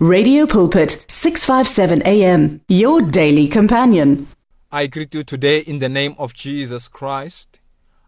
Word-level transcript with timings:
Radio 0.00 0.46
Pulpit, 0.46 1.04
657 1.08 2.02
AM, 2.06 2.60
your 2.68 3.02
daily 3.02 3.48
companion. 3.48 4.28
I 4.70 4.86
greet 4.86 5.12
you 5.12 5.24
today 5.24 5.58
in 5.58 5.80
the 5.80 5.88
name 5.88 6.14
of 6.18 6.34
Jesus 6.34 6.86
Christ. 6.86 7.58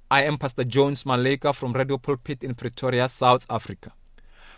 I 0.08 0.22
am 0.22 0.38
Pastor 0.38 0.62
Jones 0.62 1.02
Maleka 1.02 1.52
from 1.52 1.72
Radio 1.72 1.98
Pulpit 1.98 2.44
in 2.44 2.54
Pretoria, 2.54 3.08
South 3.08 3.44
Africa. 3.50 3.90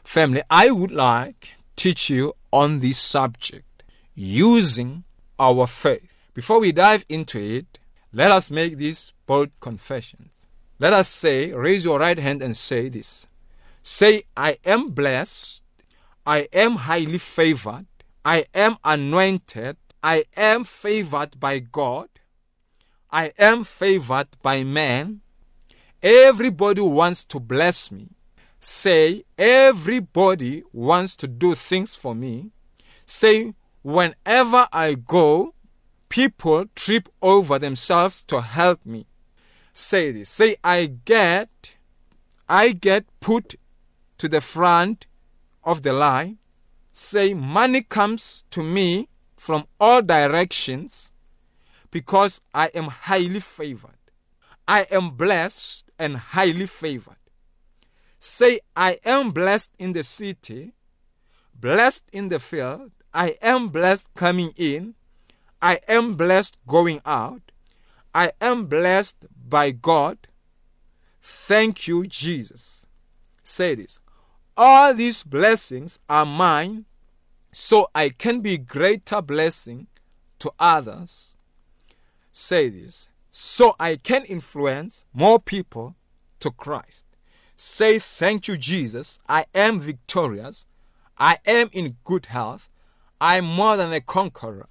Family, 0.05 0.43
I 0.51 0.71
would 0.71 0.91
like 0.93 1.41
to 1.77 1.85
teach 1.85 2.11
you 2.11 2.35
on 2.51 2.81
this 2.81 2.99
subject 2.99 3.83
using 4.15 5.05
our 5.39 5.67
faith. 5.67 6.15
Before 6.35 6.61
we 6.61 6.71
dive 6.71 7.07
into 7.09 7.41
it, 7.41 7.79
let 8.13 8.31
us 8.31 8.51
make 8.51 8.77
these 8.77 9.15
bold 9.25 9.49
confessions. 9.59 10.47
Let 10.79 10.93
us 10.93 11.09
say, 11.09 11.51
raise 11.51 11.87
your 11.87 11.99
right 11.99 12.19
hand 12.19 12.43
and 12.43 12.55
say 12.55 12.91
this. 12.91 13.27
Say, 13.83 14.25
I 14.37 14.59
am 14.67 14.91
blessed 14.91 15.62
I 16.27 16.49
am 16.53 16.77
highly 16.77 17.19
favored. 17.19 17.87
I 18.25 18.45
am 18.55 18.77
anointed. 18.85 19.77
I 20.03 20.25
am 20.37 20.65
favored 20.65 21.39
by 21.41 21.59
God. 21.59 22.09
I 23.11 23.33
am 23.39 23.65
favored 23.65 24.29
by 24.43 24.63
man. 24.63 25.21
Everybody 26.03 26.81
wants 26.83 27.25
to 27.27 27.41
bless 27.41 27.91
me. 27.91 28.09
Say, 28.61 29.25
everybody 29.37 30.63
wants 30.73 31.17
to 31.17 31.29
do 31.29 31.55
things 31.55 31.97
for 31.97 32.15
me. 32.15 32.51
Say, 33.05 33.55
whenever 33.83 34.69
I 34.73 34.95
go, 34.95 35.55
people 36.09 36.67
trip 36.77 37.09
over 37.21 37.59
themselves 37.59 38.23
to 38.29 38.41
help 38.41 38.87
me. 38.87 39.07
Say 39.75 40.13
this. 40.13 40.29
Say, 40.29 40.57
I 40.63 40.87
get, 41.05 41.77
I 42.49 42.71
get 42.71 43.05
put 43.21 43.57
to 44.19 44.29
the 44.29 44.41
front 44.41 45.07
of 45.65 45.83
the 45.83 45.93
lie 45.93 46.37
say 46.93 47.35
money 47.35 47.83
comes 47.83 48.45
to 48.51 48.63
me 48.63 49.09
from 49.37 49.67
all 49.81 50.03
directions 50.03 51.13
because 51.91 52.41
I 52.55 52.69
am 52.75 52.85
highly 52.85 53.41
favored. 53.41 53.91
I 54.69 54.87
am 54.91 55.11
blessed 55.11 55.91
and 55.99 56.17
highly 56.17 56.67
favored. 56.67 57.17
Say, 58.19 58.61
I 58.77 58.99
am 59.05 59.33
blessed 59.33 59.71
in 59.79 59.93
the 59.93 60.05
city, 60.05 60.75
blessed 61.59 62.05
in 62.13 62.29
the 62.29 62.39
field, 62.39 62.93
I 63.13 63.37
am 63.43 63.69
blessed 63.69 64.09
coming 64.15 64.53
in, 64.57 64.95
I 65.61 65.81
am 65.89 66.15
blessed 66.15 66.57
going 66.67 67.01
out, 67.05 67.51
I 68.15 68.33
am 68.41 68.67
blessed 68.67 69.27
by 69.49 69.73
God. 69.73 70.19
Thank 71.21 71.89
you, 71.89 72.07
Jesus. 72.07 72.85
Say 73.43 73.75
this 73.75 73.99
all 74.57 74.95
these 74.95 75.23
blessings 75.23 75.99
are 76.09 76.27
mine, 76.27 76.85
so 77.53 77.89
I 77.95 78.11
can 78.11 78.41
be 78.41 78.59
greater 78.59 79.23
blessing 79.23 79.87
to 80.41 80.53
others. 80.59 81.37
Say 82.31 82.69
this, 82.69 83.09
so 83.31 83.75
I 83.79 83.97
can 83.97 84.25
influence 84.25 85.05
more 85.13 85.39
people 85.39 85.97
to 86.41 86.51
Christ. 86.51 87.07
Say 87.55 87.99
thank 87.99 88.49
you, 88.49 88.57
Jesus. 88.57 89.21
I 89.29 89.47
am 89.55 89.81
victorious. 89.81 90.67
I 91.19 91.39
am 91.47 91.69
in 91.73 91.97
good 92.05 92.27
health. 92.27 92.69
I 93.21 93.37
am 93.37 93.45
more 93.45 93.77
than 93.77 93.93
a 93.93 94.01
conqueror. 94.01 94.69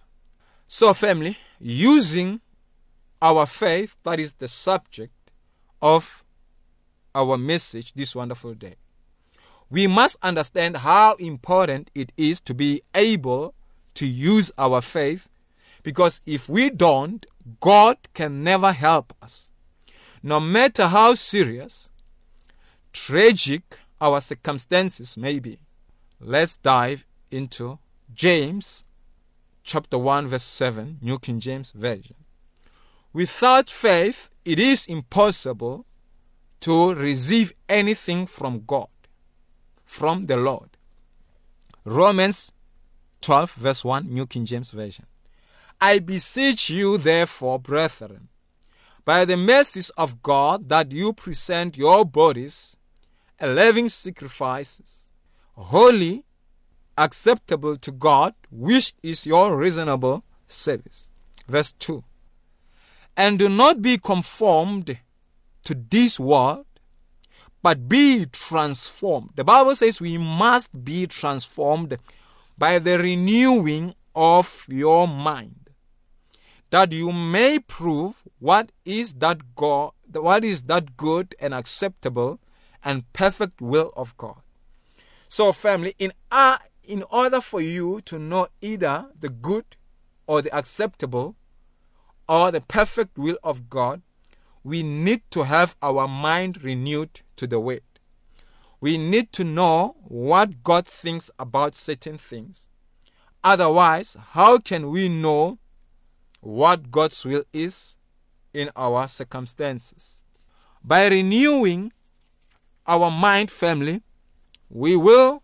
So, 0.68 0.94
family, 0.94 1.38
using 1.60 2.42
our 3.22 3.46
faith, 3.46 3.96
that 4.04 4.20
is 4.20 4.34
the 4.34 4.48
subject 4.48 5.14
of 5.82 6.26
our 7.14 7.38
message 7.38 7.94
this 7.94 8.16
wonderful 8.16 8.54
day 8.54 8.76
we 9.72 9.88
must 9.88 10.18
understand 10.22 10.78
how 10.78 11.16
important 11.16 11.90
it 11.96 12.12
is 12.18 12.42
to 12.42 12.54
be 12.54 12.82
able 12.94 13.56
to 13.94 14.06
use 14.06 14.52
our 14.58 14.82
faith 14.82 15.30
because 15.82 16.22
if 16.26 16.50
we 16.50 16.70
don't, 16.70 17.26
God 17.62 17.98
can 18.14 18.44
never 18.44 18.74
help 18.74 19.14
us. 19.22 19.54
No 20.22 20.42
matter 20.42 20.88
how 20.88 21.14
serious, 21.14 21.90
tragic 22.92 23.80
our 24.02 24.20
circumstances 24.20 25.18
may 25.18 25.40
be. 25.40 25.58
Let's 26.20 26.58
dive 26.58 27.06
into 27.32 27.80
James 28.14 28.84
chapter 29.64 29.98
1 29.98 30.28
verse 30.28 30.44
7, 30.44 31.00
New 31.02 31.18
King 31.18 31.40
James 31.40 31.72
Version. 31.72 32.16
Without 33.14 33.70
faith, 33.70 34.30
it 34.44 34.60
is 34.60 34.86
impossible 34.86 35.86
to 36.60 36.94
receive 36.94 37.54
anything 37.70 38.28
from 38.28 38.64
God 38.68 38.88
from 39.92 40.28
the 40.28 40.38
Lord. 40.38 40.70
Romans 41.84 42.54
12, 43.20 43.54
verse 43.56 43.84
1, 43.84 44.08
New 44.08 44.26
King 44.26 44.46
James 44.46 44.72
Version. 44.72 45.06
I 45.82 46.00
beseech 46.00 46.70
you, 46.70 46.98
therefore, 46.98 47.60
brethren, 47.60 48.30
by 49.04 49.26
the 49.26 49.36
mercies 49.36 49.90
of 49.92 50.24
God, 50.24 50.70
that 50.70 50.94
you 50.94 51.12
present 51.12 51.76
your 51.76 52.06
bodies 52.06 52.78
a 53.38 53.48
living 53.48 53.90
sacrifice, 53.90 55.10
holy, 55.56 56.24
acceptable 56.98 57.76
to 57.76 57.92
God, 57.92 58.34
which 58.50 58.94
is 59.04 59.26
your 59.26 59.58
reasonable 59.58 60.24
service. 60.48 61.10
Verse 61.50 61.74
2. 61.80 62.02
And 63.18 63.38
do 63.38 63.50
not 63.50 63.82
be 63.82 63.98
conformed 63.98 65.00
to 65.66 65.76
this 65.76 66.18
world, 66.18 66.66
but 67.62 67.88
be 67.88 68.26
transformed. 68.26 69.32
The 69.36 69.44
Bible 69.44 69.76
says 69.76 70.02
we 70.02 70.18
must 70.18 70.84
be 70.84 71.08
transformed 71.08 71.98
by 72.58 72.80
the 72.80 72.98
renewing 72.98 73.96
of 74.16 74.66
your 74.70 75.08
mind, 75.08 75.70
that 76.70 76.92
you 76.92 77.12
may 77.12 77.60
prove 77.60 78.24
what 78.40 78.72
is 78.86 79.14
that 79.14 79.56
God, 79.56 79.92
what 80.12 80.44
is 80.44 80.64
that 80.64 80.98
good 80.98 81.36
and 81.40 81.54
acceptable 81.54 82.40
and 82.84 83.12
perfect 83.14 83.62
will 83.62 83.94
of 83.96 84.16
God. 84.18 84.42
So, 85.28 85.52
family, 85.54 85.94
in 85.98 86.12
uh, 86.32 86.58
in 86.84 87.04
order 87.04 87.40
for 87.40 87.62
you 87.62 88.02
to 88.02 88.20
know 88.20 88.48
either 88.60 89.10
the 89.20 89.30
good 89.30 89.78
or 90.28 90.42
the 90.42 90.54
acceptable 90.56 91.36
or 92.28 92.52
the 92.52 92.62
perfect 92.62 93.18
will 93.18 93.38
of 93.44 93.70
God, 93.70 94.02
we 94.64 94.84
need 94.84 95.22
to 95.32 95.44
have 95.44 95.76
our 95.82 96.08
mind 96.08 96.64
renewed 96.64 97.22
to 97.36 97.48
the 97.48 97.60
Word. 97.60 97.82
We 98.80 98.98
need 98.98 99.32
to 99.34 99.44
know 99.44 99.96
what 100.04 100.64
God 100.64 100.88
thinks 100.88 101.30
about 101.38 101.76
certain 101.76 102.18
things. 102.18 102.70
Otherwise, 103.44 104.18
how 104.32 104.60
can 104.60 104.90
we 104.90 105.10
know 105.10 105.58
what 106.42 106.92
God's 106.92 107.24
will 107.26 107.44
is 107.54 107.98
in 108.54 108.70
our 108.76 109.08
circumstances? 109.08 110.24
By 110.84 111.08
renewing 111.08 111.92
our 112.88 113.12
mind, 113.12 113.52
family, 113.52 114.02
we 114.70 114.96
will 114.96 115.44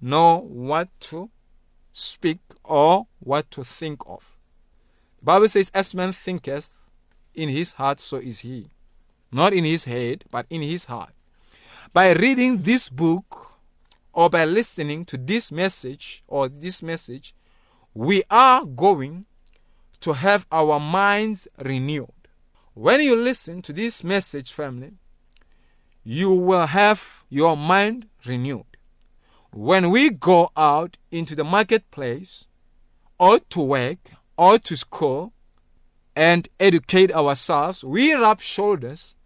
know 0.00 0.38
what 0.38 0.88
to 1.00 1.30
speak 1.92 2.40
or 2.64 3.06
what 3.20 3.50
to 3.52 3.62
think 3.64 4.02
of. 4.06 4.36
The 5.20 5.26
Bible 5.26 5.48
says, 5.48 5.70
As 5.72 5.94
man 5.94 6.12
thinketh 6.12 6.72
in 7.34 7.48
his 7.48 7.74
heart, 7.74 8.00
so 8.00 8.16
is 8.16 8.40
he. 8.40 8.66
Not 9.30 9.52
in 9.52 9.64
his 9.64 9.84
head, 9.84 10.24
but 10.30 10.46
in 10.50 10.62
his 10.62 10.86
heart. 10.86 11.12
By 11.92 12.12
reading 12.12 12.62
this 12.62 12.88
book 12.88 13.52
or 14.12 14.28
by 14.28 14.44
listening 14.44 15.04
to 15.06 15.16
this 15.16 15.50
message 15.50 16.22
or 16.26 16.48
this 16.48 16.82
message, 16.82 17.34
we 17.94 18.22
are 18.30 18.64
going 18.64 19.26
to 20.00 20.12
have 20.12 20.46
our 20.50 20.80
minds 20.80 21.48
renewed. 21.58 22.10
When 22.74 23.00
you 23.00 23.16
listen 23.16 23.62
to 23.62 23.72
this 23.72 24.02
message, 24.02 24.52
family, 24.52 24.92
you 26.02 26.32
will 26.34 26.66
have 26.66 27.24
your 27.28 27.56
mind 27.56 28.08
renewed. 28.26 28.64
When 29.52 29.90
we 29.90 30.10
go 30.10 30.50
out 30.56 30.96
into 31.10 31.34
the 31.34 31.44
marketplace 31.44 32.48
or 33.18 33.38
to 33.38 33.60
work 33.60 33.98
or 34.36 34.58
to 34.58 34.76
school 34.76 35.32
and 36.14 36.48
educate 36.60 37.12
ourselves, 37.12 37.84
we 37.84 38.12
rub 38.12 38.40
shoulders 38.40 39.16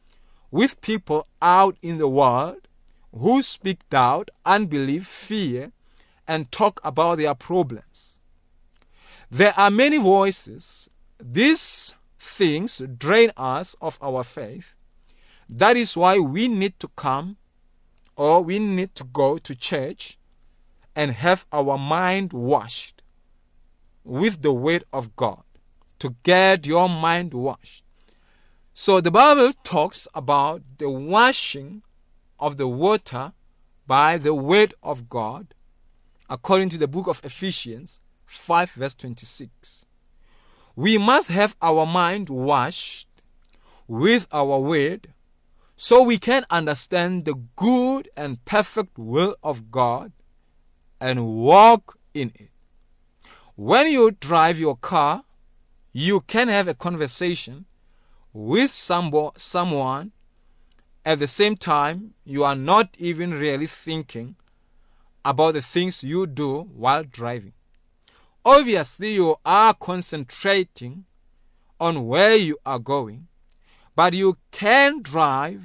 with 0.50 0.80
people 0.80 1.26
out 1.42 1.76
in 1.82 1.98
the 1.98 2.08
world 2.08 2.68
who 3.12 3.42
speak 3.42 3.88
doubt, 3.88 4.30
unbelief, 4.44 5.06
fear, 5.06 5.72
and 6.28 6.50
talk 6.52 6.80
about 6.84 7.18
their 7.18 7.34
problems. 7.34 8.18
There 9.30 9.54
are 9.56 9.70
many 9.70 9.98
voices. 9.98 10.88
These 11.18 11.94
things 12.18 12.82
drain 12.98 13.30
us 13.36 13.74
of 13.80 13.98
our 14.00 14.22
faith. 14.22 14.74
That 15.48 15.76
is 15.76 15.96
why 15.96 16.18
we 16.18 16.48
need 16.48 16.78
to 16.80 16.88
come 16.88 17.36
or 18.16 18.42
we 18.42 18.58
need 18.58 18.94
to 18.96 19.04
go 19.04 19.38
to 19.38 19.54
church 19.54 20.18
and 20.94 21.12
have 21.12 21.46
our 21.52 21.76
mind 21.78 22.32
washed 22.32 23.02
with 24.04 24.42
the 24.42 24.52
word 24.52 24.84
of 24.92 25.14
God 25.16 25.42
to 25.98 26.14
get 26.22 26.66
your 26.66 26.88
mind 26.88 27.34
washed. 27.34 27.84
So 28.72 29.00
the 29.00 29.10
Bible 29.10 29.52
talks 29.62 30.06
about 30.14 30.62
the 30.78 30.90
washing 30.90 31.82
of 32.38 32.56
the 32.56 32.68
water 32.68 33.32
by 33.86 34.18
the 34.18 34.34
word 34.34 34.74
of 34.82 35.08
God 35.08 35.54
according 36.28 36.68
to 36.70 36.78
the 36.78 36.88
book 36.88 37.06
of 37.06 37.24
Ephesians 37.24 38.00
5, 38.26 38.72
verse 38.72 38.94
26. 38.94 39.86
We 40.74 40.98
must 40.98 41.28
have 41.28 41.56
our 41.62 41.86
mind 41.86 42.28
washed 42.28 43.08
with 43.88 44.26
our 44.32 44.58
word 44.58 45.14
so 45.76 46.02
we 46.02 46.18
can 46.18 46.44
understand 46.50 47.24
the 47.24 47.34
good 47.54 48.08
and 48.16 48.44
perfect 48.44 48.98
will 48.98 49.36
of 49.42 49.70
God 49.70 50.12
and 51.00 51.26
walk 51.26 51.98
in 52.12 52.32
it. 52.34 52.50
When 53.54 53.90
you 53.90 54.10
drive 54.10 54.58
your 54.58 54.76
car, 54.76 55.24
you 55.98 56.20
can 56.20 56.48
have 56.48 56.68
a 56.68 56.74
conversation 56.74 57.64
with 58.34 58.70
someone 58.70 60.12
at 61.06 61.18
the 61.18 61.26
same 61.26 61.56
time 61.56 62.12
you 62.22 62.44
are 62.44 62.54
not 62.54 62.94
even 62.98 63.30
really 63.30 63.66
thinking 63.66 64.36
about 65.24 65.54
the 65.54 65.62
things 65.62 66.04
you 66.04 66.26
do 66.26 66.60
while 66.64 67.02
driving. 67.02 67.54
Obviously, 68.44 69.14
you 69.14 69.36
are 69.46 69.72
concentrating 69.72 71.06
on 71.80 72.06
where 72.06 72.36
you 72.36 72.58
are 72.66 72.78
going, 72.78 73.28
but 73.94 74.12
you 74.12 74.36
can 74.50 75.00
drive 75.00 75.64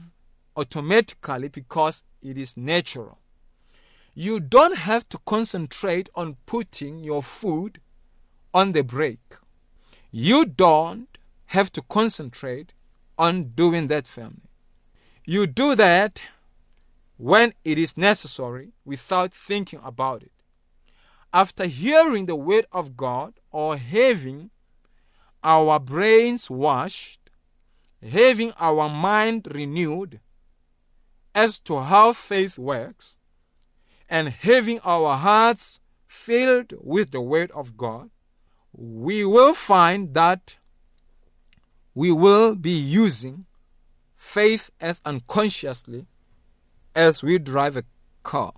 automatically 0.55 1.49
because 1.49 2.05
it 2.21 2.37
is 2.37 2.55
natural. 2.55 3.17
You 4.15 4.39
don't 4.39 4.77
have 4.77 5.09
to 5.09 5.17
concentrate 5.25 6.07
on 6.15 6.37
putting 6.45 6.99
your 6.99 7.21
foot 7.21 7.79
on 8.53 8.71
the 8.71 8.81
brake. 8.81 9.35
You 10.11 10.45
don't 10.45 11.07
have 11.47 11.71
to 11.71 11.81
concentrate 11.81 12.73
on 13.17 13.51
doing 13.55 13.87
that, 13.87 14.07
family. 14.07 14.49
You 15.25 15.47
do 15.47 15.73
that 15.75 16.23
when 17.17 17.53
it 17.63 17.77
is 17.77 17.95
necessary 17.95 18.73
without 18.83 19.33
thinking 19.33 19.79
about 19.83 20.23
it. 20.23 20.31
After 21.33 21.65
hearing 21.65 22.25
the 22.25 22.35
word 22.35 22.65
of 22.73 22.97
God 22.97 23.35
or 23.51 23.77
having 23.77 24.49
our 25.43 25.79
brains 25.79 26.49
washed, 26.49 27.29
having 28.01 28.51
our 28.59 28.89
mind 28.89 29.47
renewed 29.49 30.19
as 31.33 31.57
to 31.59 31.79
how 31.79 32.11
faith 32.11 32.59
works, 32.59 33.17
and 34.09 34.27
having 34.27 34.79
our 34.83 35.15
hearts 35.15 35.79
filled 36.05 36.73
with 36.81 37.11
the 37.11 37.21
word 37.21 37.49
of 37.51 37.77
God, 37.77 38.09
we 38.73 39.25
will 39.25 39.53
find 39.53 40.13
that 40.13 40.57
we 41.93 42.11
will 42.11 42.55
be 42.55 42.71
using 42.71 43.45
faith 44.15 44.69
as 44.79 45.01
unconsciously 45.05 46.05
as 46.95 47.21
we 47.21 47.37
drive 47.37 47.75
a 47.75 47.83
car. 48.23 48.53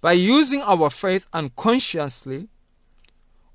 By 0.00 0.12
using 0.12 0.62
our 0.62 0.90
faith 0.90 1.26
unconsciously, 1.32 2.48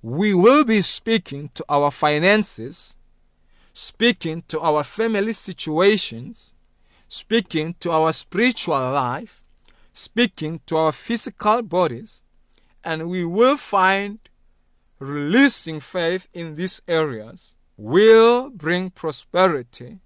we 0.02 0.34
will 0.34 0.64
be 0.64 0.82
speaking 0.82 1.50
to 1.54 1.66
our 1.70 1.92
finances, 1.92 2.96
speaking 3.74 4.44
to 4.48 4.60
our 4.60 4.84
family 4.84 5.34
situations, 5.34 6.56
speaking 7.08 7.76
to 7.80 7.92
our 7.92 8.12
spiritual 8.14 8.92
life, 8.92 9.44
speaking 9.94 10.62
to 10.66 10.78
our 10.78 10.92
physical 10.92 11.62
bodies, 11.62 12.24
and 12.84 13.10
we 13.10 13.24
will 13.26 13.58
find 13.58 14.20
releasing 15.02 15.80
faith 15.80 16.28
in 16.34 16.56
these 16.56 16.82
areas 16.88 17.58
will 17.78 18.50
bring 18.50 18.90
prosperity 18.90 20.00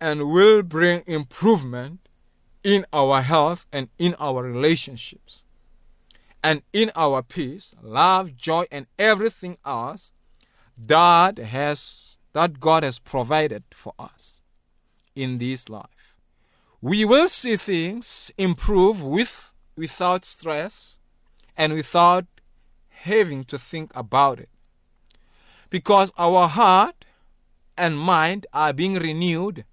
and 0.00 0.30
will 0.30 0.62
bring 0.62 1.02
improvement 1.06 2.08
in 2.62 2.86
our 2.92 3.20
health 3.20 3.66
and 3.72 3.88
in 3.98 4.14
our 4.18 4.42
relationships 4.42 5.44
and 6.42 6.62
in 6.72 6.90
our 6.96 7.22
peace, 7.22 7.74
love, 7.82 8.36
joy, 8.36 8.64
and 8.70 8.86
everything 8.98 9.56
else 9.64 10.12
that 10.76 11.38
has 11.38 12.16
that 12.32 12.58
God 12.60 12.82
has 12.82 12.98
provided 12.98 13.62
for 13.72 13.92
us 13.98 14.42
in 15.14 15.38
this 15.38 15.68
life. 15.68 16.16
We 16.80 17.04
will 17.04 17.28
see 17.28 17.56
things 17.56 18.32
improve 18.36 19.02
with 19.02 19.52
without 19.76 20.24
stress 20.24 20.98
and 21.56 21.72
without 21.72 22.26
having 23.04 23.44
to 23.44 23.58
think 23.58 23.90
about 23.94 24.40
it. 24.40 24.48
Because 25.70 26.12
our 26.18 26.48
heart 26.48 27.04
and 27.76 27.98
mind 27.98 28.46
are 28.52 28.72
being 28.72 28.94
renewed 28.94 29.64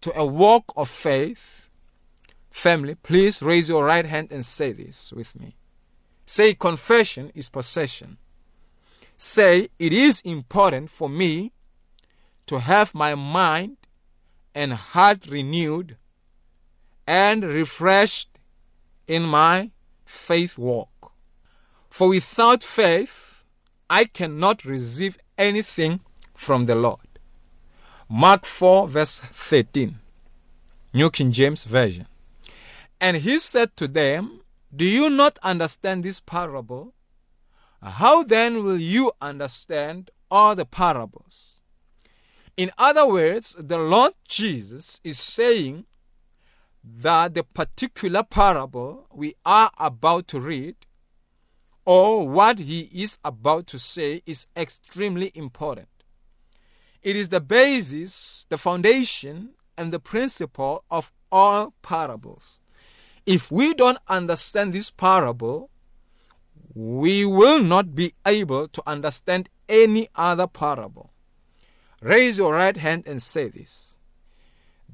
to 0.00 0.16
a 0.18 0.24
walk 0.24 0.72
of 0.76 0.88
faith. 0.88 1.68
Family, 2.50 2.94
please 2.94 3.42
raise 3.42 3.68
your 3.68 3.84
right 3.84 4.06
hand 4.06 4.28
and 4.30 4.44
say 4.44 4.72
this 4.72 5.12
with 5.12 5.38
me. 5.38 5.54
Say, 6.24 6.54
confession 6.54 7.30
is 7.34 7.48
possession. 7.48 8.18
Say, 9.16 9.68
it 9.78 9.92
is 9.92 10.20
important 10.22 10.90
for 10.90 11.08
me 11.08 11.52
to 12.46 12.60
have 12.60 12.94
my 12.94 13.14
mind 13.14 13.76
and 14.54 14.72
heart 14.72 15.26
renewed 15.26 15.96
and 17.06 17.42
refreshed 17.44 18.38
in 19.06 19.22
my 19.24 19.70
faith 20.04 20.56
walk. 20.56 20.89
For 21.90 22.08
without 22.08 22.62
faith, 22.62 23.42
I 23.90 24.04
cannot 24.04 24.64
receive 24.64 25.18
anything 25.36 26.00
from 26.34 26.64
the 26.64 26.76
Lord. 26.76 27.00
Mark 28.08 28.46
4, 28.46 28.88
verse 28.88 29.20
13, 29.20 29.98
New 30.94 31.10
King 31.10 31.32
James 31.32 31.64
Version. 31.64 32.06
And 33.00 33.18
he 33.18 33.38
said 33.38 33.76
to 33.76 33.88
them, 33.88 34.40
Do 34.74 34.84
you 34.84 35.10
not 35.10 35.38
understand 35.42 36.04
this 36.04 36.20
parable? 36.20 36.94
How 37.82 38.22
then 38.22 38.62
will 38.62 38.80
you 38.80 39.12
understand 39.20 40.10
all 40.30 40.54
the 40.54 40.66
parables? 40.66 41.60
In 42.56 42.70
other 42.78 43.06
words, 43.08 43.56
the 43.58 43.78
Lord 43.78 44.12
Jesus 44.28 45.00
is 45.02 45.18
saying 45.18 45.86
that 46.84 47.34
the 47.34 47.42
particular 47.42 48.22
parable 48.22 49.06
we 49.12 49.34
are 49.44 49.70
about 49.78 50.28
to 50.28 50.40
read 50.40 50.76
or 51.90 52.28
what 52.28 52.60
he 52.60 52.88
is 52.92 53.18
about 53.24 53.66
to 53.66 53.76
say 53.76 54.22
is 54.24 54.46
extremely 54.56 55.32
important. 55.34 55.88
It 57.02 57.16
is 57.16 57.30
the 57.30 57.40
basis, 57.40 58.46
the 58.48 58.56
foundation, 58.56 59.54
and 59.76 59.92
the 59.92 59.98
principle 59.98 60.84
of 60.88 61.10
all 61.32 61.74
parables. 61.82 62.60
If 63.26 63.50
we 63.50 63.74
don't 63.74 63.98
understand 64.06 64.72
this 64.72 64.92
parable, 64.92 65.68
we 66.76 67.24
will 67.24 67.60
not 67.60 67.96
be 67.96 68.12
able 68.24 68.68
to 68.68 68.82
understand 68.86 69.48
any 69.68 70.06
other 70.14 70.46
parable. 70.46 71.10
Raise 72.00 72.38
your 72.38 72.52
right 72.52 72.76
hand 72.76 73.02
and 73.04 73.20
say 73.20 73.48
this. 73.48 73.98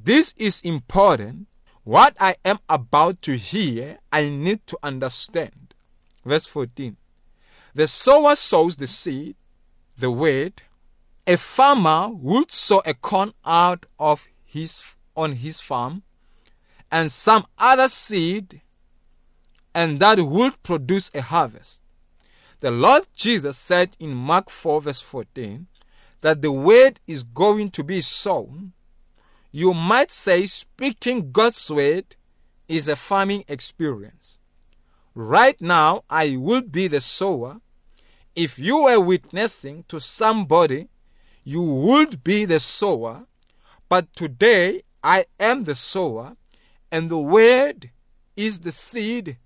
This 0.02 0.32
is 0.38 0.62
important. 0.62 1.46
What 1.84 2.16
I 2.18 2.36
am 2.42 2.58
about 2.70 3.20
to 3.24 3.36
hear, 3.36 3.98
I 4.10 4.30
need 4.30 4.66
to 4.68 4.78
understand. 4.82 5.65
Verse 6.26 6.46
14. 6.46 6.96
The 7.72 7.86
sower 7.86 8.34
sows 8.34 8.74
the 8.74 8.88
seed, 8.88 9.36
the 9.96 10.10
word. 10.10 10.64
A 11.24 11.36
farmer 11.36 12.08
would 12.08 12.50
sow 12.50 12.82
a 12.84 12.94
corn 12.94 13.32
out 13.44 13.86
of 13.98 14.28
his 14.44 14.82
on 15.16 15.32
his 15.32 15.60
farm, 15.60 16.02
and 16.90 17.10
some 17.10 17.46
other 17.58 17.88
seed, 17.88 18.60
and 19.74 20.00
that 20.00 20.18
would 20.18 20.62
produce 20.62 21.10
a 21.14 21.22
harvest. 21.22 21.82
The 22.60 22.70
Lord 22.70 23.06
Jesus 23.14 23.56
said 23.56 23.96
in 24.00 24.14
Mark 24.14 24.50
4, 24.50 24.82
verse 24.82 25.00
14, 25.00 25.68
that 26.22 26.42
the 26.42 26.52
word 26.52 27.00
is 27.06 27.22
going 27.22 27.70
to 27.70 27.84
be 27.84 28.00
sown. 28.00 28.72
You 29.52 29.72
might 29.72 30.10
say 30.10 30.46
speaking 30.46 31.30
God's 31.30 31.70
word 31.70 32.16
is 32.68 32.88
a 32.88 32.96
farming 32.96 33.44
experience. 33.48 34.38
Right 35.18 35.58
now, 35.62 36.02
I 36.10 36.36
would 36.36 36.70
be 36.70 36.88
the 36.88 37.00
sower. 37.00 37.62
If 38.34 38.58
you 38.58 38.82
were 38.82 39.00
witnessing 39.00 39.86
to 39.88 39.98
somebody, 39.98 40.88
you 41.42 41.62
would 41.62 42.22
be 42.22 42.44
the 42.44 42.60
sower. 42.60 43.24
But 43.88 44.14
today, 44.14 44.82
I 45.02 45.24
am 45.40 45.64
the 45.64 45.74
sower, 45.74 46.36
and 46.92 47.08
the 47.08 47.16
word 47.16 47.92
is 48.36 48.58
the 48.58 48.70
seed, 48.70 49.38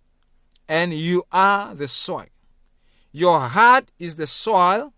and 0.69 0.93
you 0.93 1.23
are 1.31 1.73
the 1.73 1.87
soil. 1.87 2.27
Your 3.12 3.39
heart 3.39 3.93
is 4.00 4.17
the 4.17 4.27
soil, 4.27 4.93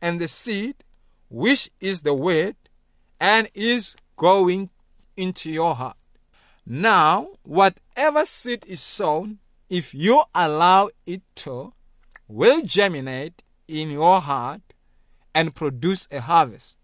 and 0.00 0.20
the 0.20 0.28
seed, 0.28 0.84
which 1.30 1.68
is 1.80 2.02
the 2.02 2.14
word, 2.14 2.54
and 3.18 3.48
is 3.54 3.96
going 4.16 4.70
into 5.16 5.50
your 5.50 5.74
heart. 5.74 5.96
Now, 6.64 7.30
whatever 7.42 8.24
seed 8.24 8.64
is 8.68 8.80
sown, 8.80 9.40
if 9.72 9.94
you 9.94 10.22
allow 10.34 10.90
it 11.06 11.22
to, 11.34 11.72
will 12.28 12.60
germinate 12.60 13.42
in 13.66 13.90
your 13.90 14.20
heart 14.20 14.60
and 15.34 15.54
produce 15.54 16.06
a 16.10 16.20
harvest. 16.20 16.78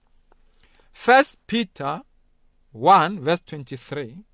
First 0.90 1.36
Peter 1.46 2.00
1 2.72 3.20
verse 3.20 3.40
23 3.40 4.24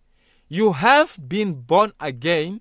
You 0.47 0.75
have 0.75 1.19
been 1.29 1.63
born 1.63 1.95
again, 1.99 2.61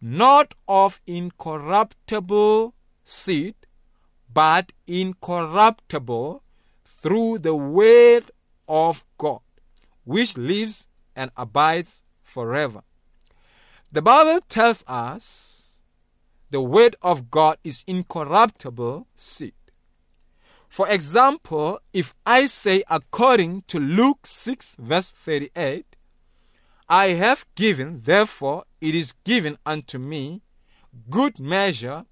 not 0.00 0.54
of 0.66 0.98
incorruptible 1.06 2.72
seed, 3.04 3.54
but 4.32 4.72
incorruptible 4.86 6.42
through 6.86 7.40
the 7.40 7.54
word 7.54 8.30
of 8.66 9.04
God, 9.18 9.40
which 10.04 10.38
lives 10.38 10.88
and 11.14 11.30
abides 11.36 12.02
forever. 12.22 12.82
The 13.90 14.02
Bible 14.02 14.40
tells 14.50 14.84
us 14.86 15.80
the 16.50 16.60
word 16.60 16.94
of 17.00 17.30
God 17.30 17.56
is 17.64 17.84
incorruptible 17.86 19.06
seed. 19.14 19.54
For 20.68 20.86
example, 20.90 21.80
if 21.94 22.14
I 22.26 22.44
say 22.46 22.82
according 22.90 23.62
to 23.68 23.80
Luke 23.80 24.26
6 24.26 24.76
verse 24.78 25.12
38, 25.12 25.96
I 26.86 27.08
have 27.08 27.46
given, 27.54 28.02
therefore 28.04 28.64
it 28.82 28.94
is 28.94 29.12
given 29.24 29.56
unto 29.64 29.98
me, 29.98 30.42
good 31.08 31.40
measure, 31.40 32.04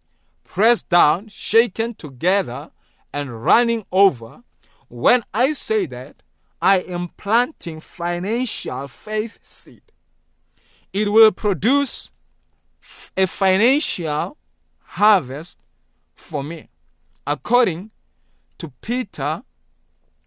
pressed 0.44 0.88
down, 0.88 1.28
shaken 1.28 1.94
together, 1.94 2.70
and 3.12 3.44
running 3.44 3.84
over. 3.92 4.44
When 4.88 5.22
I 5.34 5.52
say 5.52 5.84
that, 5.86 6.22
I 6.62 6.78
am 6.78 7.08
planting 7.18 7.80
financial 7.80 8.88
faith 8.88 9.38
seed. 9.42 9.85
It 10.96 11.12
will 11.12 11.30
produce 11.30 12.10
a 13.18 13.26
financial 13.26 14.38
harvest 14.80 15.58
for 16.14 16.42
me, 16.42 16.70
according 17.26 17.90
to 18.56 18.72
Peter, 18.80 19.42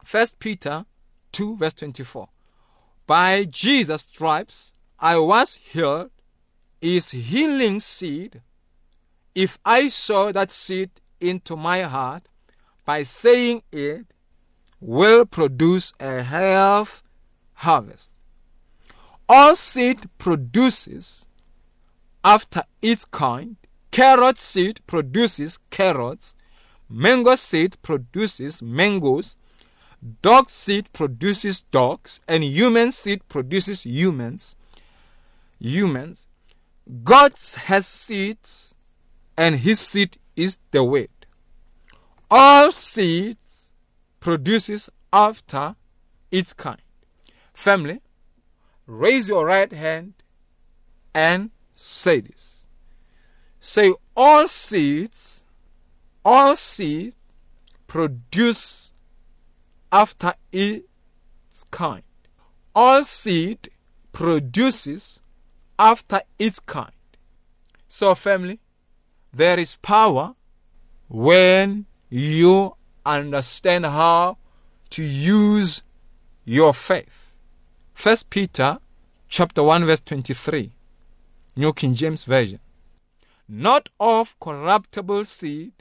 1 0.08 0.28
Peter 0.38 0.86
2, 1.32 1.58
verse 1.58 1.74
24. 1.74 2.30
By 3.08 3.46
Jesus' 3.46 4.02
stripes 4.02 4.72
I 5.00 5.18
was 5.18 5.56
healed, 5.56 6.12
is 6.82 7.10
healing 7.10 7.80
seed. 7.80 8.44
If 9.34 9.58
I 9.66 9.88
sow 9.88 10.32
that 10.32 10.52
seed 10.52 10.92
into 11.20 11.56
my 11.56 11.82
heart 11.82 12.30
by 12.86 13.02
saying 13.02 13.64
it, 13.72 14.14
will 14.80 15.26
produce 15.26 15.94
a 16.00 16.22
health 16.22 17.02
harvest. 17.54 18.12
All 19.32 19.56
seed 19.56 20.10
produces 20.18 21.28
after 22.24 22.64
its 22.82 23.06
kind. 23.06 23.58
Carrot 23.92 24.40
seed 24.40 24.80
produces 24.88 25.60
carrots. 25.70 26.34
Mango 26.90 27.36
seed 27.36 27.78
produces 27.84 28.64
mangoes. 28.64 29.38
Dog 30.24 30.50
seed 30.50 30.92
produces 30.94 31.62
dogs. 31.62 32.20
And 32.28 32.44
human 32.44 32.92
seed 32.92 33.22
produces 33.30 33.86
humans. 33.86 34.56
Humans. 35.60 36.28
God 37.04 37.34
has 37.68 37.86
seeds, 37.86 38.74
and 39.38 39.58
his 39.58 39.80
seed 39.80 40.18
is 40.36 40.58
the 40.72 40.84
word. 40.84 41.10
All 42.32 42.72
seeds 42.72 43.72
produces 44.20 44.90
after 45.14 45.76
its 46.32 46.54
kind. 46.54 46.82
Family, 47.54 48.02
raise 48.90 49.30
your 49.30 49.46
right 49.46 49.72
hand 49.72 50.14
and 51.14 51.52
say 51.76 52.20
this. 52.20 52.68
Say, 53.60 53.94
all 54.18 54.48
seeds, 54.48 55.44
all 56.26 56.56
seeds 56.56 57.16
produce 57.88 58.94
after 59.92 60.34
its 60.52 61.64
kind. 61.70 62.04
All 62.74 63.04
seed 63.04 63.70
produces 64.12 65.22
after 65.78 66.22
its 66.38 66.60
kind. 66.60 66.92
So, 67.88 68.16
family, 68.16 68.60
there 69.32 69.60
is 69.60 69.76
power 69.78 70.36
when 71.08 71.86
you 72.10 72.76
understand 73.06 73.86
how 73.86 74.38
to 74.92 75.04
use 75.04 75.84
your 76.46 76.74
faith. 76.74 77.19
First 78.00 78.30
Peter 78.30 78.80
chapter 79.28 79.62
1 79.62 79.84
verse 79.84 80.00
23. 80.00 80.72
New 81.58 81.74
King 81.74 81.94
James 81.94 82.24
Version. 82.24 82.62
Not 83.46 83.90
of 84.00 84.40
corruptible 84.40 85.26
seed, 85.26 85.74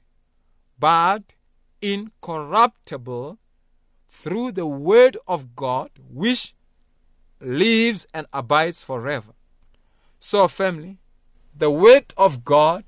but 0.80 1.22
incorruptible 1.80 3.38
through 4.08 4.50
the 4.50 4.66
word 4.66 5.16
of 5.28 5.54
God 5.54 5.90
which 6.12 6.56
lives 7.40 8.04
and 8.12 8.26
abides 8.32 8.82
forever. 8.82 9.30
So, 10.18 10.48
family, 10.48 10.98
the 11.56 11.70
word 11.70 12.14
of 12.16 12.44
God 12.44 12.82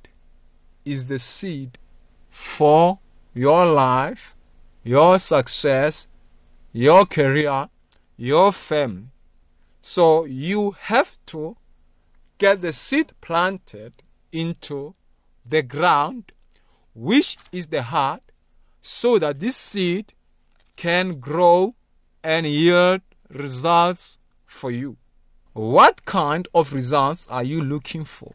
is 0.84 1.06
the 1.06 1.20
seed 1.20 1.78
for 2.30 2.98
your 3.32 3.64
life, 3.64 4.34
your 4.82 5.20
success, 5.20 6.08
your 6.72 7.06
career, 7.06 7.68
your 8.16 8.50
family. 8.50 9.06
So 9.80 10.24
you 10.24 10.72
have 10.78 11.16
to 11.26 11.56
get 12.38 12.60
the 12.60 12.72
seed 12.72 13.12
planted 13.20 14.02
into 14.32 14.94
the 15.44 15.62
ground, 15.62 16.32
which 16.94 17.36
is 17.52 17.68
the 17.68 17.82
heart, 17.82 18.22
so 18.80 19.18
that 19.18 19.40
this 19.40 19.56
seed 19.56 20.12
can 20.76 21.20
grow 21.20 21.74
and 22.22 22.46
yield 22.46 23.02
results 23.28 24.18
for 24.46 24.70
you. 24.70 24.96
What 25.52 26.04
kind 26.04 26.46
of 26.54 26.72
results 26.72 27.26
are 27.28 27.42
you 27.42 27.62
looking 27.62 28.04
for? 28.04 28.34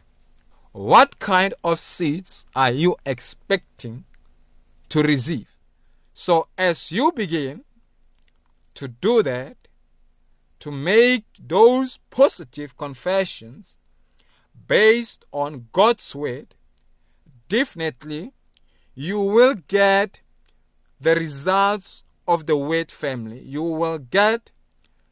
What 0.71 1.19
kind 1.19 1.53
of 1.63 1.79
seeds 1.79 2.45
are 2.55 2.71
you 2.71 2.95
expecting 3.05 4.03
to 4.89 5.01
receive? 5.01 5.55
So, 6.13 6.47
as 6.57 6.91
you 6.91 7.11
begin 7.11 7.63
to 8.75 8.87
do 8.87 9.23
that, 9.23 9.57
to 10.65 10.71
make 10.71 11.25
those 11.39 11.99
positive 12.09 12.75
confessions 12.75 13.77
based 14.67 15.23
on 15.31 15.67
God's 15.71 16.15
word, 16.15 16.55
definitely 17.47 18.33
you 18.95 19.19
will 19.19 19.53
get 19.67 20.21
the 20.99 21.13
results 21.13 22.03
of 22.27 22.47
the 22.47 22.57
word 22.57 22.89
family. 22.89 23.41
You 23.41 23.61
will 23.61 23.99
get 23.99 24.53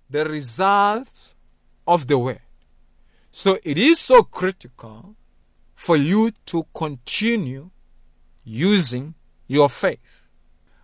the 0.09 0.25
results 0.25 1.35
of 1.85 2.07
the 2.07 2.17
word. 2.17 2.41
So 3.29 3.59
it 3.63 3.77
is 3.77 3.99
so 3.99 4.23
critical 4.23 5.15
for 5.75 5.97
you 5.97 6.31
to 6.47 6.65
continue 6.73 7.69
using 8.43 9.13
your 9.45 9.69
faith. 9.69 10.25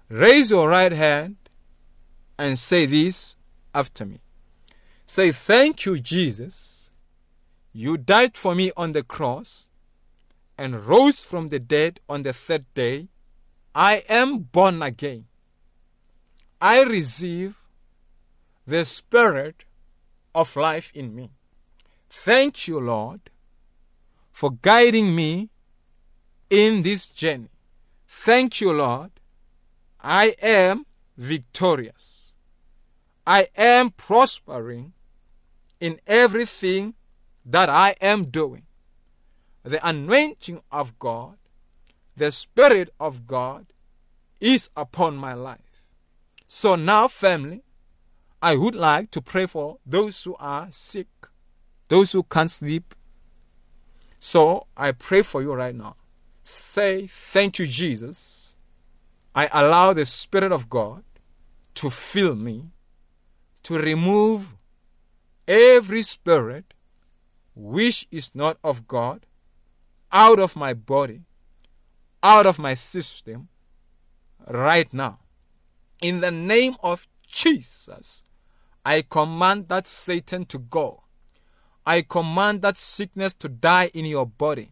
Raise 0.10 0.52
your 0.52 0.70
right 0.70 0.92
hand 0.92 1.38
and 2.38 2.60
say 2.60 2.86
this 2.86 3.36
after 3.74 4.06
me. 4.06 4.20
Say, 5.10 5.32
Thank 5.32 5.86
you, 5.88 5.98
Jesus. 5.98 6.92
You 7.74 7.98
died 7.98 8.38
for 8.38 8.54
me 8.54 8.72
on 8.78 8.92
the 8.92 9.02
cross 9.02 9.68
and 10.56 10.86
rose 10.86 11.24
from 11.24 11.50
the 11.50 11.58
dead 11.58 12.00
on 12.08 12.22
the 12.22 12.32
third 12.32 12.72
day. 12.76 13.08
I 13.74 14.04
am 14.08 14.38
born 14.38 14.84
again. 14.84 15.26
I 16.62 16.84
receive 16.84 17.58
the 18.68 18.86
Spirit 18.86 19.66
of 20.36 20.56
life 20.56 20.92
in 20.94 21.16
me. 21.16 21.32
Thank 22.12 22.68
you, 22.68 22.80
Lord, 22.80 23.32
for 24.32 24.52
guiding 24.62 25.16
me 25.16 25.50
in 26.52 26.84
this 26.84 27.08
journey. 27.08 27.50
Thank 28.08 28.62
you, 28.62 28.74
Lord. 28.74 29.10
I 30.04 30.36
am 30.40 30.86
victorious. 31.18 32.34
I 33.26 33.48
am 33.58 33.90
prospering 33.90 34.94
in 35.80 36.00
everything 36.08 36.94
that 37.46 37.70
I 37.70 37.96
am 38.02 38.26
doing. 38.26 38.64
The 39.64 39.86
anointing 39.88 40.62
of 40.72 40.98
God, 41.00 41.38
the 42.16 42.32
Spirit 42.32 42.94
of 43.00 43.28
God 43.28 43.68
is 44.40 44.70
upon 44.76 45.16
my 45.16 45.34
life. 45.34 45.88
So 46.48 46.76
now, 46.76 47.08
family, 47.08 47.64
I 48.42 48.56
would 48.56 48.76
like 48.76 49.12
to 49.12 49.22
pray 49.22 49.46
for 49.46 49.78
those 49.86 50.24
who 50.24 50.36
are 50.40 50.68
sick, 50.72 51.08
those 51.90 52.12
who 52.14 52.24
can't 52.24 52.50
sleep. 52.50 52.96
So 54.18 54.68
I 54.76 54.92
pray 54.92 55.22
for 55.22 55.42
you 55.42 55.54
right 55.54 55.76
now. 55.76 55.96
Say, 56.42 57.08
Thank 57.08 57.60
you, 57.60 57.68
Jesus. 57.68 58.56
I 59.36 59.50
allow 59.52 59.94
the 59.94 60.06
Spirit 60.06 60.52
of 60.52 60.70
God 60.70 61.04
to 61.76 61.90
fill 61.90 62.36
me, 62.36 62.72
to 63.64 63.78
remove 63.78 64.56
every 65.50 66.04
spirit 66.04 66.76
which 67.56 68.08
is 68.12 68.36
not 68.36 68.58
of 68.64 68.88
God 68.88 69.26
out 70.12 70.40
of 70.40 70.56
my 70.56 70.74
body, 70.74 71.22
out 72.22 72.46
of 72.46 72.60
my 72.60 72.76
system, 72.76 73.50
right 74.48 74.94
now. 74.94 75.20
In 76.02 76.22
the 76.22 76.32
name 76.32 76.76
of 76.82 77.08
Jesus, 77.28 78.24
I 78.86 79.02
command 79.02 79.68
that 79.70 79.88
Satan 79.88 80.46
to 80.46 80.60
go. 80.60 81.04
I 81.86 82.02
command 82.04 82.62
that 82.62 82.78
sickness 82.78 83.34
to 83.36 83.50
die 83.50 83.90
in 83.94 84.06
your 84.06 84.26
body. 84.26 84.72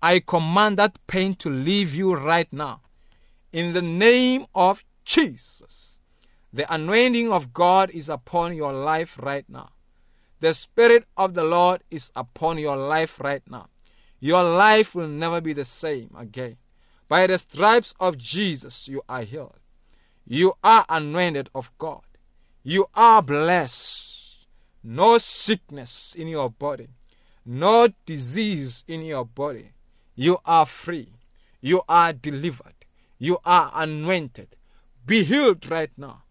I 0.00 0.20
command 0.20 0.78
that 0.78 0.98
pain 1.06 1.34
to 1.36 1.50
leave 1.50 1.94
you 1.94 2.14
right 2.14 2.50
now. 2.52 2.80
In 3.52 3.74
the 3.74 3.82
name 3.82 4.46
of 4.54 4.84
Jesus. 5.04 6.00
The 6.52 6.72
anointing 6.72 7.30
of 7.30 7.52
God 7.52 7.90
is 7.90 8.08
upon 8.08 8.54
your 8.54 8.72
life 8.72 9.18
right 9.20 9.44
now. 9.48 9.70
The 10.40 10.54
Spirit 10.54 11.04
of 11.16 11.34
the 11.34 11.44
Lord 11.44 11.82
is 11.90 12.12
upon 12.14 12.58
your 12.58 12.76
life 12.76 13.20
right 13.20 13.42
now. 13.50 13.68
Your 14.20 14.42
life 14.42 14.94
will 14.94 15.08
never 15.08 15.40
be 15.40 15.52
the 15.52 15.64
same 15.64 16.10
again. 16.16 16.56
By 17.08 17.26
the 17.26 17.38
stripes 17.38 17.94
of 17.98 18.18
Jesus, 18.18 18.88
you 18.88 19.02
are 19.08 19.22
healed. 19.22 19.58
You 20.26 20.54
are 20.62 20.84
anointed 20.88 21.50
of 21.54 21.70
God. 21.78 22.02
You 22.62 22.86
are 22.94 23.22
blessed. 23.22 24.08
No 24.82 25.18
sickness 25.18 26.14
in 26.14 26.28
your 26.28 26.50
body, 26.50 26.88
no 27.44 27.88
disease 28.06 28.84
in 28.86 29.02
your 29.02 29.24
body. 29.24 29.72
You 30.14 30.38
are 30.44 30.66
free. 30.66 31.14
You 31.60 31.82
are 31.88 32.12
delivered. 32.12 32.74
You 33.18 33.38
are 33.44 33.72
anointed. 33.74 34.56
Be 35.04 35.24
healed 35.24 35.68
right 35.70 35.90
now. 35.96 36.22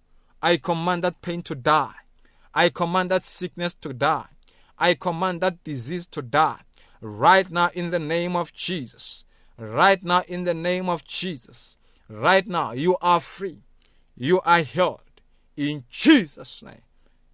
I 0.41 0.57
command 0.57 1.03
that 1.03 1.21
pain 1.21 1.41
to 1.43 1.55
die. 1.55 1.95
I 2.57 2.69
command 2.69 3.11
that 3.11 3.21
sickness 3.21 3.75
to 3.75 3.93
die. 3.93 4.25
I 4.79 4.95
command 4.95 5.41
that 5.41 5.63
disease 5.63 6.07
to 6.07 6.23
die. 6.23 6.61
Right 7.01 7.47
now, 7.51 7.69
in 7.75 7.91
the 7.91 7.99
name 7.99 8.35
of 8.35 8.51
Jesus. 8.51 9.25
Right 9.59 10.03
now, 10.03 10.23
in 10.27 10.43
the 10.43 10.55
name 10.55 10.89
of 10.89 11.03
Jesus. 11.03 11.77
Right 12.09 12.47
now, 12.47 12.71
you 12.71 12.97
are 12.99 13.19
free. 13.19 13.59
You 14.15 14.41
are 14.41 14.61
healed. 14.61 15.01
In 15.55 15.83
Jesus' 15.87 16.63
name. 16.63 16.81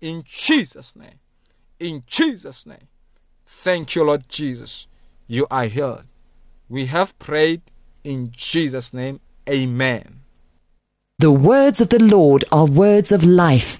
In 0.01 0.23
Jesus' 0.25 0.93
name. 0.93 1.19
In 1.79 2.03
Jesus' 2.05 2.65
name. 2.65 2.89
Thank 3.47 3.95
you, 3.95 4.03
Lord 4.03 4.27
Jesus. 4.27 4.87
You 5.27 5.47
are 5.49 5.67
healed. 5.67 6.03
We 6.67 6.87
have 6.87 7.17
prayed 7.17 7.61
in 8.03 8.31
Jesus' 8.35 8.93
name. 8.93 9.21
Amen. 9.49 10.19
The 11.19 11.31
words 11.31 11.79
of 11.79 11.87
the 11.87 12.03
Lord 12.03 12.43
are 12.51 12.65
words 12.65 13.13
of 13.13 13.23
life. 13.23 13.79